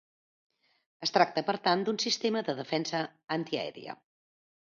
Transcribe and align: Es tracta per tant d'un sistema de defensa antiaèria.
Es 1.07 1.13
tracta 1.17 1.43
per 1.49 1.55
tant 1.67 1.83
d'un 1.89 1.99
sistema 2.05 2.43
de 2.49 2.57
defensa 2.61 3.03
antiaèria. 3.37 3.97